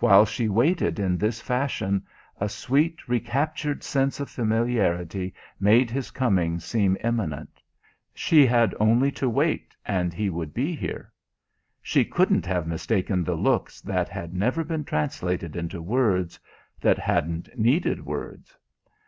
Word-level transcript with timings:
While 0.00 0.24
she 0.26 0.48
waited 0.48 0.98
in 0.98 1.16
this 1.16 1.40
fashion 1.40 2.04
a 2.40 2.48
sweet, 2.48 3.06
recaptured 3.08 3.84
sense 3.84 4.18
of 4.18 4.28
familiarity 4.28 5.34
made 5.60 5.88
his 5.88 6.10
coming 6.10 6.58
seem 6.58 6.96
imminent. 7.04 7.62
She 8.12 8.44
had 8.44 8.74
only 8.80 9.12
to 9.12 9.28
wait 9.30 9.76
and 9.86 10.12
he 10.12 10.30
would 10.30 10.52
be 10.52 10.74
here. 10.74 11.12
She 11.80 12.04
couldn't 12.04 12.44
have 12.46 12.66
mistaken 12.66 13.22
the 13.22 13.36
looks 13.36 13.80
that 13.82 14.08
had 14.08 14.34
never 14.34 14.64
been 14.64 14.82
translated 14.82 15.54
into 15.54 15.80
words 15.80 16.40
that 16.80 16.98
hadn't 16.98 17.56
needed 17.56 18.04
words. 18.04 18.56